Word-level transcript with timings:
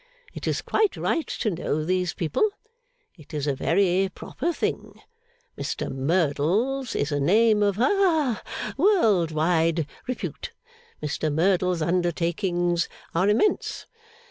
It 0.33 0.47
is 0.47 0.63
quite 0.63 0.97
right 0.97 1.27
to 1.27 1.51
know 1.51 1.85
these 1.85 2.15
people. 2.15 2.49
It 3.19 3.35
is 3.35 3.45
a 3.45 3.53
very 3.53 4.09
proper 4.11 4.51
thing. 4.51 4.99
Mr 5.55 5.91
Merdle's 5.93 6.95
is 6.95 7.11
a 7.11 7.19
name 7.19 7.61
of 7.61 7.75
ha 7.75 8.41
world 8.77 9.29
wide 9.29 9.85
repute. 10.07 10.53
Mr 11.03 11.31
Merdle's 11.31 11.83
undertakings 11.83 12.89
are 13.13 13.29
immense. 13.29 13.85